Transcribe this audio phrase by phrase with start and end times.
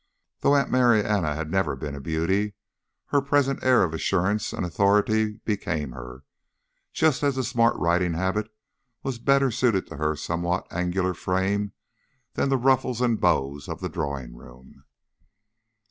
[0.39, 2.55] Though Aunt Marianna had never been a beauty,
[3.09, 6.23] her present air of assurance and authority became her,
[6.91, 8.49] just as the smart riding habit
[9.03, 11.73] was better suited to her somewhat angular frame
[12.33, 14.85] than the ruffles and bows of the drawing room.